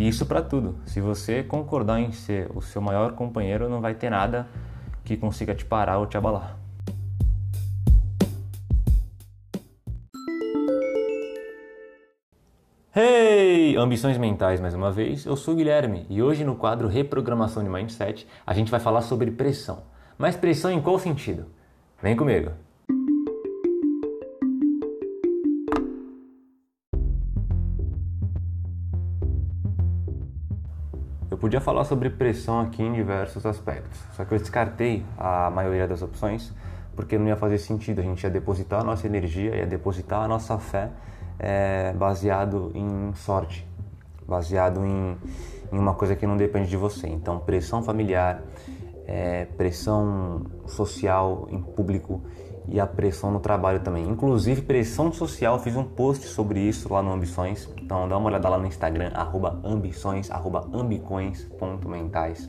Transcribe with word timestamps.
E 0.00 0.08
isso 0.08 0.24
para 0.24 0.40
tudo. 0.40 0.76
Se 0.86 0.98
você 0.98 1.42
concordar 1.42 2.00
em 2.00 2.10
ser 2.10 2.50
o 2.54 2.62
seu 2.62 2.80
maior 2.80 3.12
companheiro, 3.12 3.68
não 3.68 3.82
vai 3.82 3.94
ter 3.94 4.08
nada 4.08 4.48
que 5.04 5.14
consiga 5.14 5.54
te 5.54 5.62
parar 5.62 5.98
ou 5.98 6.06
te 6.06 6.16
abalar. 6.16 6.56
Hey! 12.96 13.76
Ambições 13.76 14.16
mentais 14.16 14.58
mais 14.58 14.72
uma 14.72 14.90
vez. 14.90 15.26
Eu 15.26 15.36
sou 15.36 15.52
o 15.52 15.56
Guilherme 15.58 16.06
e 16.08 16.22
hoje 16.22 16.44
no 16.44 16.56
quadro 16.56 16.88
Reprogramação 16.88 17.62
de 17.62 17.68
Mindset 17.68 18.26
a 18.46 18.54
gente 18.54 18.70
vai 18.70 18.80
falar 18.80 19.02
sobre 19.02 19.30
pressão. 19.30 19.82
Mas 20.16 20.34
pressão 20.34 20.70
em 20.70 20.80
qual 20.80 20.98
sentido? 20.98 21.44
Vem 22.02 22.16
comigo! 22.16 22.52
Podia 31.40 31.60
falar 31.60 31.84
sobre 31.84 32.10
pressão 32.10 32.60
aqui 32.60 32.82
em 32.82 32.92
diversos 32.92 33.46
aspectos, 33.46 33.98
só 34.14 34.24
que 34.24 34.34
eu 34.34 34.38
descartei 34.38 35.04
a 35.18 35.50
maioria 35.50 35.88
das 35.88 36.02
opções 36.02 36.52
porque 37.00 37.16
não 37.16 37.28
ia 37.28 37.36
fazer 37.36 37.56
sentido. 37.56 38.00
A 38.00 38.04
gente 38.04 38.22
ia 38.22 38.30
depositar 38.30 38.80
a 38.80 38.84
nossa 38.84 39.06
energia, 39.06 39.56
ia 39.56 39.66
depositar 39.66 40.22
a 40.22 40.28
nossa 40.28 40.58
fé 40.58 40.90
é, 41.38 41.94
baseado 41.94 42.70
em 42.74 43.12
sorte, 43.14 43.66
baseado 44.28 44.84
em, 44.84 45.16
em, 45.72 45.78
uma 45.78 45.94
coisa 45.94 46.14
que 46.14 46.26
não 46.26 46.36
depende 46.36 46.68
de 46.68 46.76
você. 46.76 47.08
Então, 47.08 47.38
pressão 47.38 47.82
familiar, 47.82 48.42
é, 49.06 49.46
pressão 49.56 50.44
social 50.66 51.48
em 51.50 51.60
público 51.60 52.20
e 52.70 52.78
a 52.78 52.86
pressão 52.86 53.30
no 53.30 53.40
trabalho 53.40 53.80
também. 53.80 54.08
Inclusive 54.08 54.62
pressão 54.62 55.12
social, 55.12 55.58
fiz 55.58 55.76
um 55.76 55.84
post 55.84 56.26
sobre 56.28 56.60
isso 56.60 56.92
lá 56.92 57.02
no 57.02 57.12
Ambições. 57.12 57.68
Então 57.82 58.08
dá 58.08 58.16
uma 58.16 58.28
olhada 58.28 58.48
lá 58.48 58.56
no 58.58 58.66
Instagram, 58.66 59.10
arroba 59.12 59.60
ambições, 59.64 60.30
arroba 60.30 60.68
ambicões.mentais. 60.72 62.48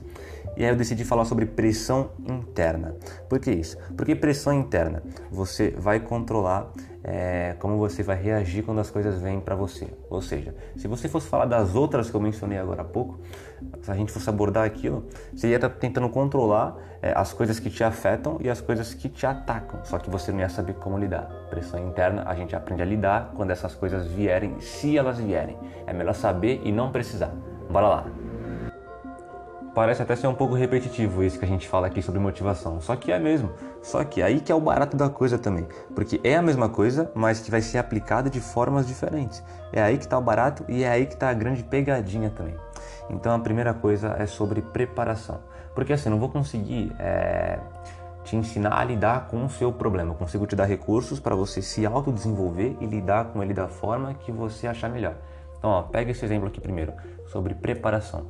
E 0.56 0.64
aí 0.64 0.70
eu 0.70 0.76
decidi 0.76 1.04
falar 1.04 1.26
sobre 1.26 1.46
pressão 1.46 2.12
interna. 2.28 2.96
Por 3.28 3.40
que 3.40 3.52
isso? 3.52 3.78
Porque 3.98 4.16
pressão 4.16 4.54
interna, 4.54 5.02
você 5.32 5.72
vai 5.72 6.00
controlar 6.00 6.72
é, 7.04 7.56
como 7.60 7.78
você 7.78 8.04
vai 8.04 8.22
reagir 8.22 8.64
quando 8.64 8.80
as 8.80 8.90
coisas 8.90 9.22
vêm 9.22 9.40
para 9.40 9.56
você. 9.56 9.88
Ou 10.10 10.22
seja, 10.22 10.56
se 10.76 10.88
você 10.88 11.08
fosse 11.08 11.28
falar 11.28 11.46
das 11.46 11.76
outras 11.76 12.10
que 12.10 12.16
eu 12.16 12.22
mencionei 12.22 12.58
agora 12.58 12.82
há 12.82 12.86
pouco, 12.86 13.20
se 13.82 13.92
a 13.92 13.96
gente 13.96 14.12
fosse 14.12 14.30
abordar 14.30 14.66
aquilo, 14.66 15.06
você 15.34 15.50
ia 15.50 15.56
estar 15.56 15.70
tá 15.70 15.76
tentando 15.80 16.10
controlar 16.10 16.78
é, 17.02 17.14
as 17.16 17.34
coisas 17.34 17.60
que 17.60 17.70
te 17.70 17.84
afetam 17.84 18.38
e 18.42 18.50
as 18.50 18.62
coisas 18.62 18.94
que 18.94 19.10
te 19.10 19.26
atacam. 19.26 19.84
Só 19.84 19.98
que 19.98 20.10
você 20.10 20.32
não 20.32 20.40
ia 20.40 20.50
saber 20.50 20.74
como 20.74 20.98
lidar. 20.98 21.30
Pressão 21.50 21.80
interna, 21.88 22.24
a 22.28 22.36
gente 22.36 22.56
aprende 22.56 22.82
a 22.82 22.86
lidar 22.86 23.34
quando 23.36 23.52
essas 23.52 23.74
coisas 23.74 24.08
vierem, 24.08 24.60
se 24.60 24.98
elas 24.98 25.18
vierem. 25.18 25.58
É 25.88 25.94
melhor 25.94 26.14
saber 26.14 26.62
e 26.64 26.72
não 26.72 26.92
precisar. 26.92 27.32
Bora 27.70 27.88
lá! 27.88 28.21
Parece 29.74 30.02
até 30.02 30.18
ser 30.18 30.28
um 30.28 30.34
pouco 30.34 30.54
repetitivo 30.54 31.24
isso 31.24 31.40
que 31.40 31.46
a 31.46 31.48
gente 31.48 31.66
fala 31.66 31.88
aqui 31.88 32.02
sobre 32.02 32.20
motivação, 32.20 32.82
só 32.82 32.94
que 32.98 33.10
é 33.10 33.18
mesmo. 33.18 33.54
Só 33.82 34.04
que 34.04 34.22
aí 34.22 34.42
que 34.42 34.52
é 34.52 34.56
o 34.56 34.60
barato 34.60 34.98
da 34.98 35.10
coisa 35.10 35.38
também, 35.38 35.66
porque 35.96 36.20
é 36.26 36.36
a 36.36 36.42
mesma 36.42 36.68
coisa, 36.68 37.10
mas 37.16 37.40
que 37.40 37.50
vai 37.50 37.62
ser 37.62 37.78
aplicada 37.78 38.30
de 38.30 38.42
formas 38.42 38.86
diferentes. 38.86 39.42
É 39.72 39.82
aí 39.82 39.98
que 39.98 40.04
está 40.04 40.18
o 40.18 40.22
barato 40.22 40.66
e 40.68 40.84
é 40.84 40.90
aí 40.90 41.06
que 41.06 41.14
está 41.14 41.30
a 41.30 41.34
grande 41.34 41.64
pegadinha 41.64 42.30
também. 42.30 42.54
Então 43.10 43.34
a 43.34 43.40
primeira 43.40 43.74
coisa 43.74 44.14
é 44.20 44.26
sobre 44.26 44.62
preparação, 44.62 45.40
porque 45.74 45.94
assim 45.94 46.10
não 46.10 46.20
vou 46.20 46.28
conseguir 46.28 46.92
é, 47.00 47.58
te 48.26 48.36
ensinar 48.36 48.78
a 48.78 48.84
lidar 48.84 49.28
com 49.30 49.46
o 49.46 49.50
seu 49.50 49.72
problema. 49.72 50.12
Eu 50.12 50.16
consigo 50.16 50.46
te 50.46 50.56
dar 50.56 50.66
recursos 50.66 51.18
para 51.18 51.34
você 51.34 51.62
se 51.62 51.86
autodesenvolver 51.86 52.76
e 52.82 52.86
lidar 52.86 53.28
com 53.28 53.42
ele 53.42 53.54
da 53.54 53.70
forma 53.70 54.14
que 54.16 54.34
você 54.34 54.68
achar 54.68 54.90
melhor. 54.90 55.16
Então, 55.58 55.70
ó, 55.70 55.84
pega 55.84 56.12
esse 56.12 56.26
exemplo 56.26 56.50
aqui 56.50 56.60
primeiro 56.60 56.92
sobre 57.28 57.54
preparação 57.54 58.26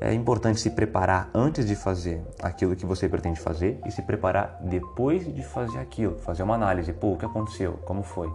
é 0.00 0.12
importante 0.12 0.60
se 0.60 0.70
preparar 0.70 1.30
antes 1.34 1.66
de 1.66 1.74
fazer 1.74 2.22
aquilo 2.42 2.76
que 2.76 2.86
você 2.86 3.08
pretende 3.08 3.40
fazer 3.40 3.80
e 3.86 3.90
se 3.90 4.02
preparar 4.02 4.58
depois 4.62 5.32
de 5.32 5.42
fazer 5.42 5.78
aquilo, 5.78 6.18
fazer 6.18 6.42
uma 6.42 6.54
análise, 6.54 6.92
pô, 6.92 7.12
o 7.12 7.16
que 7.16 7.24
aconteceu, 7.24 7.74
como 7.84 8.02
foi, 8.02 8.32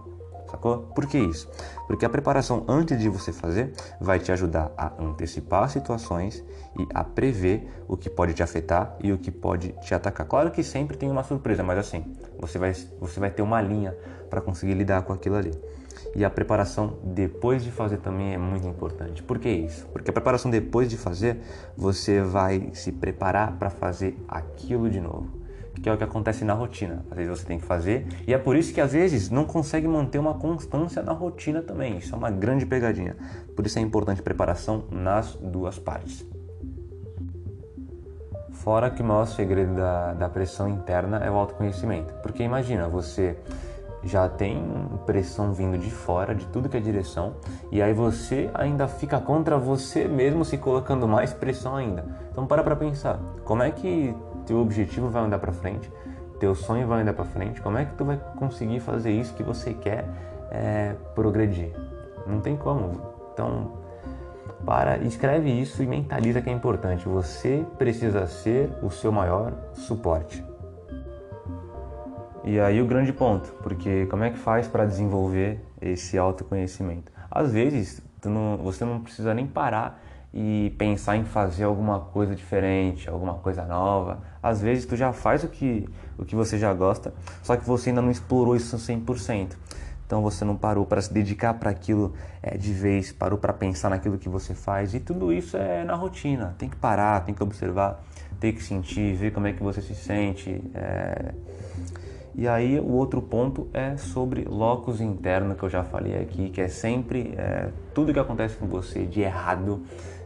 sacou? 0.50 0.78
Por 0.94 1.06
que 1.06 1.18
isso? 1.18 1.50
Porque 1.86 2.04
a 2.04 2.08
preparação 2.08 2.64
antes 2.68 2.98
de 3.00 3.08
você 3.08 3.32
fazer 3.32 3.72
vai 4.00 4.18
te 4.18 4.30
ajudar 4.32 4.72
a 4.76 4.92
antecipar 5.02 5.68
situações 5.70 6.44
e 6.78 6.86
a 6.94 7.02
prever 7.02 7.68
o 7.88 7.96
que 7.96 8.10
pode 8.10 8.34
te 8.34 8.42
afetar 8.42 8.96
e 9.02 9.12
o 9.12 9.18
que 9.18 9.30
pode 9.30 9.74
te 9.80 9.94
atacar. 9.94 10.26
Claro 10.26 10.50
que 10.50 10.62
sempre 10.62 10.96
tem 10.96 11.10
uma 11.10 11.24
surpresa, 11.24 11.62
mas 11.62 11.78
assim, 11.78 12.14
você 12.38 12.58
vai, 12.58 12.72
você 13.00 13.20
vai 13.20 13.30
ter 13.30 13.42
uma 13.42 13.60
linha 13.60 13.96
para 14.28 14.40
conseguir 14.40 14.74
lidar 14.74 15.02
com 15.02 15.12
aquilo 15.12 15.36
ali. 15.36 15.52
E 16.14 16.24
a 16.24 16.30
preparação 16.30 16.98
depois 17.02 17.64
de 17.64 17.70
fazer 17.70 17.98
também 17.98 18.34
é 18.34 18.38
muito 18.38 18.66
importante. 18.66 19.22
Por 19.22 19.38
que 19.38 19.48
isso? 19.48 19.86
Porque 19.88 20.10
a 20.10 20.12
preparação 20.12 20.50
depois 20.50 20.88
de 20.88 20.96
fazer, 20.96 21.38
você 21.76 22.20
vai 22.20 22.70
se 22.72 22.92
preparar 22.92 23.56
para 23.58 23.70
fazer 23.70 24.16
aquilo 24.28 24.88
de 24.88 25.00
novo. 25.00 25.42
Que 25.82 25.88
é 25.88 25.92
o 25.92 25.98
que 25.98 26.04
acontece 26.04 26.44
na 26.44 26.54
rotina. 26.54 27.04
Às 27.10 27.16
vezes 27.16 27.38
você 27.38 27.46
tem 27.46 27.58
que 27.58 27.66
fazer, 27.66 28.06
e 28.26 28.32
é 28.32 28.38
por 28.38 28.56
isso 28.56 28.72
que 28.72 28.80
às 28.80 28.92
vezes 28.92 29.28
não 29.28 29.44
consegue 29.44 29.88
manter 29.88 30.18
uma 30.18 30.34
constância 30.34 31.02
na 31.02 31.12
rotina 31.12 31.62
também. 31.62 31.98
Isso 31.98 32.14
é 32.14 32.18
uma 32.18 32.30
grande 32.30 32.64
pegadinha. 32.64 33.16
Por 33.56 33.66
isso 33.66 33.78
é 33.78 33.82
importante 33.82 34.22
preparação 34.22 34.84
nas 34.90 35.34
duas 35.34 35.78
partes. 35.78 36.24
Fora 38.64 38.88
que 38.88 39.02
o 39.02 39.04
maior 39.04 39.26
segredo 39.26 39.74
da, 39.74 40.14
da 40.14 40.28
pressão 40.28 40.68
interna 40.68 41.18
é 41.18 41.30
o 41.30 41.34
autoconhecimento. 41.34 42.14
Porque 42.22 42.42
imagina, 42.42 42.88
você 42.88 43.36
já 44.04 44.28
tem 44.28 44.62
pressão 45.06 45.52
vindo 45.52 45.78
de 45.78 45.90
fora, 45.90 46.34
de 46.34 46.46
tudo 46.46 46.68
que 46.68 46.76
é 46.76 46.80
direção, 46.80 47.34
e 47.70 47.82
aí 47.82 47.92
você 47.92 48.50
ainda 48.54 48.86
fica 48.86 49.18
contra 49.20 49.58
você 49.58 50.06
mesmo 50.06 50.44
se 50.44 50.58
colocando 50.58 51.08
mais 51.08 51.32
pressão 51.32 51.76
ainda. 51.76 52.04
Então 52.30 52.46
para 52.46 52.62
para 52.62 52.76
pensar, 52.76 53.18
como 53.44 53.62
é 53.62 53.70
que 53.70 54.14
teu 54.46 54.58
objetivo 54.58 55.08
vai 55.08 55.22
andar 55.22 55.38
para 55.38 55.52
frente, 55.52 55.90
teu 56.38 56.54
sonho 56.54 56.86
vai 56.86 57.02
andar 57.02 57.14
para 57.14 57.24
frente, 57.24 57.60
como 57.60 57.78
é 57.78 57.84
que 57.84 57.94
tu 57.94 58.04
vai 58.04 58.20
conseguir 58.36 58.80
fazer 58.80 59.12
isso 59.12 59.34
que 59.34 59.42
você 59.42 59.72
quer 59.72 60.04
é, 60.50 60.94
progredir? 61.14 61.72
Não 62.26 62.40
tem 62.40 62.56
como. 62.56 62.92
Então 63.32 63.84
para, 64.64 64.98
escreve 64.98 65.50
isso 65.50 65.82
e 65.82 65.86
mentaliza 65.86 66.40
que 66.40 66.48
é 66.48 66.52
importante. 66.52 67.08
Você 67.08 67.64
precisa 67.78 68.26
ser 68.26 68.70
o 68.82 68.90
seu 68.90 69.12
maior 69.12 69.52
suporte. 69.74 70.44
E 72.46 72.60
aí 72.60 72.82
o 72.82 72.84
grande 72.84 73.10
ponto, 73.10 73.50
porque 73.62 74.04
como 74.06 74.22
é 74.22 74.30
que 74.30 74.36
faz 74.36 74.68
para 74.68 74.84
desenvolver 74.84 75.58
esse 75.80 76.18
autoconhecimento? 76.18 77.10
Às 77.30 77.50
vezes 77.50 78.02
não, 78.22 78.58
você 78.58 78.84
não 78.84 79.00
precisa 79.00 79.32
nem 79.32 79.46
parar 79.46 80.02
e 80.32 80.74
pensar 80.76 81.16
em 81.16 81.24
fazer 81.24 81.64
alguma 81.64 82.00
coisa 82.00 82.34
diferente, 82.34 83.08
alguma 83.08 83.34
coisa 83.34 83.64
nova. 83.64 84.20
Às 84.42 84.60
vezes 84.60 84.84
tu 84.84 84.94
já 84.94 85.10
faz 85.10 85.42
o 85.42 85.48
que, 85.48 85.88
o 86.18 86.24
que 86.26 86.36
você 86.36 86.58
já 86.58 86.74
gosta, 86.74 87.14
só 87.42 87.56
que 87.56 87.64
você 87.64 87.88
ainda 87.88 88.02
não 88.02 88.10
explorou 88.10 88.54
isso 88.54 88.76
100%. 88.76 89.52
Então 90.06 90.20
você 90.20 90.44
não 90.44 90.54
parou 90.54 90.84
para 90.84 91.00
se 91.00 91.10
dedicar 91.10 91.54
para 91.54 91.70
aquilo 91.70 92.12
é, 92.42 92.58
de 92.58 92.74
vez, 92.74 93.10
parou 93.10 93.38
para 93.38 93.54
pensar 93.54 93.88
naquilo 93.88 94.18
que 94.18 94.28
você 94.28 94.52
faz. 94.52 94.92
E 94.92 95.00
tudo 95.00 95.32
isso 95.32 95.56
é 95.56 95.82
na 95.82 95.94
rotina. 95.94 96.54
Tem 96.58 96.68
que 96.68 96.76
parar, 96.76 97.24
tem 97.24 97.34
que 97.34 97.42
observar, 97.42 98.04
tem 98.38 98.52
que 98.52 98.62
sentir, 98.62 99.14
ver 99.14 99.32
como 99.32 99.46
é 99.46 99.54
que 99.54 99.62
você 99.62 99.80
se 99.80 99.94
sente. 99.94 100.62
É 100.74 101.32
e 102.36 102.48
aí 102.48 102.80
o 102.80 102.92
outro 102.92 103.22
ponto 103.22 103.68
é 103.72 103.96
sobre 103.96 104.44
locus 104.44 105.00
interno 105.00 105.54
que 105.54 105.62
eu 105.62 105.70
já 105.70 105.84
falei 105.84 106.20
aqui, 106.20 106.50
que 106.50 106.60
é 106.60 106.68
sempre 106.68 107.32
é, 107.36 107.68
tudo 107.94 108.12
que 108.12 108.18
acontece 108.18 108.56
com 108.56 108.66
você 108.66 109.06
de 109.06 109.20
errado 109.20 109.82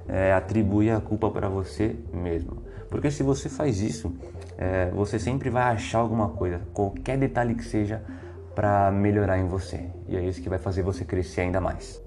é, 0.09 0.33
atribuir 0.33 0.91
a 0.91 1.01
culpa 1.01 1.31
para 1.31 1.49
você 1.49 1.97
mesmo. 2.13 2.63
Porque 2.89 3.11
se 3.11 3.23
você 3.23 3.51
faz 3.51 3.83
isso, 3.83 4.11
é, 4.57 4.91
você 4.91 5.19
sempre 5.19 5.51
vai 5.51 5.65
achar 5.65 5.99
alguma 5.99 6.31
coisa, 6.31 6.63
qualquer 6.73 7.19
detalhe 7.19 7.55
que 7.55 7.65
seja, 7.65 8.03
para 8.55 8.91
melhorar 8.91 9.39
em 9.39 9.47
você. 9.47 9.91
E 10.09 10.17
é 10.17 10.25
isso 10.25 10.43
que 10.43 10.49
vai 10.49 10.59
fazer 10.59 10.83
você 10.83 11.05
crescer 11.05 11.43
ainda 11.43 11.61
mais. 11.61 12.03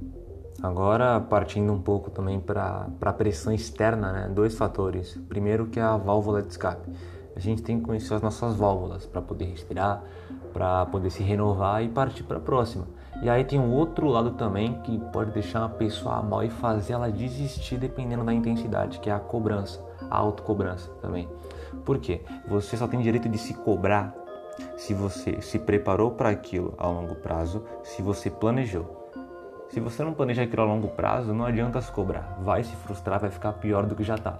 Agora, 0.61 1.19
partindo 1.19 1.71
um 1.71 1.81
pouco 1.81 2.09
também 2.09 2.39
para 2.39 2.87
a 3.01 3.13
pressão 3.13 3.53
externa, 3.53 4.11
né? 4.11 4.31
dois 4.33 4.55
fatores. 4.55 5.17
Primeiro, 5.29 5.67
que 5.67 5.79
é 5.79 5.83
a 5.83 5.95
válvula 5.95 6.41
de 6.41 6.49
escape 6.49 6.91
a 7.35 7.39
gente 7.39 7.61
tem 7.61 7.79
que 7.79 7.85
conhecer 7.85 8.13
as 8.13 8.21
nossas 8.21 8.55
válvulas 8.55 9.05
para 9.05 9.21
poder 9.21 9.45
respirar, 9.45 10.03
para 10.51 10.85
poder 10.87 11.09
se 11.09 11.23
renovar 11.23 11.83
e 11.83 11.89
partir 11.89 12.23
para 12.23 12.37
a 12.37 12.41
próxima. 12.41 12.85
E 13.21 13.29
aí 13.29 13.43
tem 13.43 13.59
um 13.59 13.71
outro 13.71 14.07
lado 14.07 14.31
também 14.31 14.73
que 14.81 14.97
pode 15.11 15.31
deixar 15.31 15.59
uma 15.59 15.69
pessoa 15.69 16.21
mal 16.21 16.43
e 16.43 16.49
fazer 16.49 16.93
ela 16.93 17.11
desistir 17.11 17.77
dependendo 17.77 18.23
da 18.23 18.33
intensidade, 18.33 18.99
que 18.99 19.09
é 19.09 19.13
a 19.13 19.19
cobrança, 19.19 19.83
a 20.09 20.17
autocobrança 20.17 20.89
também. 21.01 21.27
Por 21.85 21.99
quê? 21.99 22.21
Você 22.47 22.75
só 22.75 22.87
tem 22.87 22.99
direito 22.99 23.29
de 23.29 23.37
se 23.37 23.53
cobrar 23.53 24.13
se 24.75 24.93
você 24.93 25.41
se 25.41 25.57
preparou 25.59 26.11
para 26.11 26.29
aquilo 26.29 26.73
a 26.77 26.87
longo 26.87 27.15
prazo, 27.15 27.63
se 27.83 28.01
você 28.01 28.29
planejou. 28.29 28.99
Se 29.69 29.79
você 29.79 30.03
não 30.03 30.13
planeja 30.13 30.43
aquilo 30.43 30.63
a 30.63 30.65
longo 30.65 30.89
prazo, 30.89 31.33
não 31.33 31.45
adianta 31.45 31.79
se 31.79 31.91
cobrar. 31.91 32.37
Vai 32.41 32.63
se 32.63 32.75
frustrar, 32.75 33.21
vai 33.21 33.29
ficar 33.29 33.53
pior 33.53 33.85
do 33.85 33.95
que 33.95 34.03
já 34.03 34.15
está. 34.15 34.37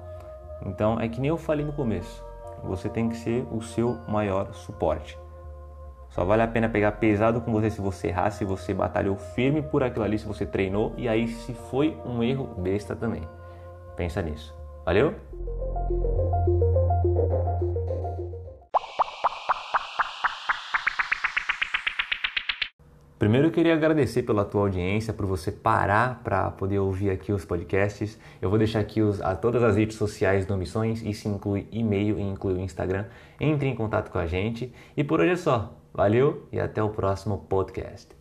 Então 0.66 1.00
é 1.00 1.08
que 1.08 1.22
nem 1.22 1.30
eu 1.30 1.38
falei 1.38 1.66
no 1.66 1.72
começo 1.72 2.31
você 2.64 2.90
tem 2.90 3.10
que 3.10 3.16
ser 3.16 3.46
o 3.52 3.62
seu 3.62 3.98
maior 4.08 4.54
suporte. 4.54 5.18
Só 6.10 6.26
vale 6.26 6.42
a 6.42 6.48
pena 6.48 6.68
pegar 6.68 6.94
pesado 6.94 7.40
com 7.40 7.52
você 7.52 7.70
se 7.70 7.80
você 7.80 8.10
errar, 8.10 8.32
se 8.32 8.44
você 8.44 8.74
batalhou 8.74 9.16
firme 9.16 9.62
por 9.62 9.82
aquilo 9.82 10.04
ali, 10.04 10.20
se 10.20 10.26
você 10.26 10.46
treinou 10.46 10.94
e 10.98 11.08
aí 11.08 11.28
se 11.28 11.54
foi 11.54 11.98
um 12.06 12.22
erro 12.22 12.46
besta 12.58 12.96
também. 12.96 13.28
Pensa 13.96 14.22
nisso. 14.22 14.54
Valeu? 14.86 15.16
Primeiro 23.22 23.50
eu 23.50 23.52
queria 23.52 23.76
agradecer 23.76 24.24
pela 24.24 24.44
tua 24.44 24.62
audiência, 24.62 25.14
por 25.14 25.28
você 25.28 25.52
parar 25.52 26.24
para 26.24 26.50
poder 26.50 26.80
ouvir 26.80 27.12
aqui 27.12 27.32
os 27.32 27.46
podcasts. 27.46 28.18
Eu 28.42 28.50
vou 28.50 28.58
deixar 28.58 28.80
aqui 28.80 29.00
os, 29.00 29.22
a 29.22 29.36
todas 29.36 29.62
as 29.62 29.76
redes 29.76 29.96
sociais 29.96 30.44
do 30.44 30.58
Missões, 30.58 31.04
isso 31.04 31.28
inclui 31.28 31.68
e-mail 31.72 32.18
e 32.18 32.24
inclui 32.24 32.56
o 32.56 32.60
Instagram. 32.60 33.06
Entre 33.40 33.68
em 33.68 33.76
contato 33.76 34.10
com 34.10 34.18
a 34.18 34.26
gente. 34.26 34.74
E 34.98 35.04
por 35.04 35.20
hoje 35.20 35.34
é 35.34 35.36
só. 35.36 35.72
Valeu 35.94 36.48
e 36.52 36.60
até 36.60 36.82
o 36.82 36.90
próximo 36.90 37.46
podcast. 37.48 38.21